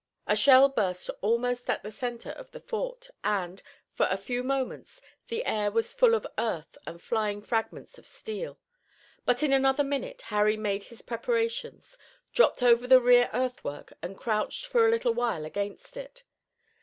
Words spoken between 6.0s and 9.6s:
of earth and flying fragments of steel. But in